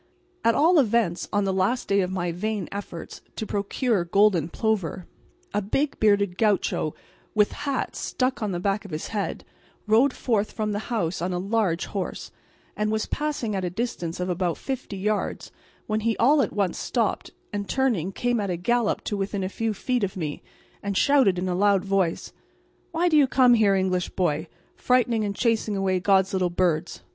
[0.43, 5.05] At all events on the last day of my vain efforts to procure golden plover,
[5.53, 6.95] a big, bearded gaucho,
[7.35, 9.45] with hat stuck on the back of his head,
[9.85, 12.31] rode forth from the house on a large horse,
[12.75, 15.51] and was passing at a distance of about fifty yards
[15.85, 19.49] when he all at once stopped, and turning came at a gallop to within a
[19.49, 20.41] few feet of me
[20.81, 22.33] and shouted in a loud voice:
[22.89, 27.03] "Why do you come here, English boy, frightening and chasing away God's little birds?